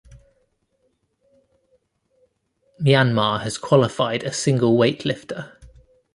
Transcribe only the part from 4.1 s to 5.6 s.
a single weightlifter.